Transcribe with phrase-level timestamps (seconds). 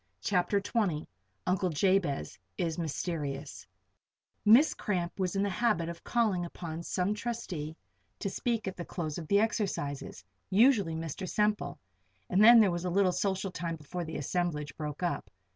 [0.21, 1.05] CHAPTER XX
[1.45, 3.67] UNCLE JABEZ IS MYSTERIOUS
[4.45, 7.77] Miss Cramp was in the habit of calling upon some trustee
[8.17, 11.29] to speak at the close of the exercises usually Mr.
[11.29, 11.77] Semple
[12.31, 15.29] and then there was a little social time before the assemblage broke up.